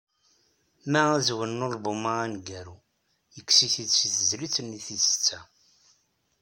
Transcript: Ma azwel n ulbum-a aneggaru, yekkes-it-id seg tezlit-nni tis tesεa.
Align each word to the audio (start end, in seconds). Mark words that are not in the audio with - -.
Ma 0.91 1.01
azwel 1.15 1.51
n 1.53 1.65
ulbum-a 1.67 2.13
aneggaru, 2.23 2.77
yekkes-it-id 3.35 3.91
seg 3.95 4.11
tezlit-nni 4.15 4.79
tis 4.85 5.05
tesεa. 5.09 5.41